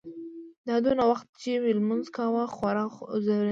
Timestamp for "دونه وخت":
0.85-1.27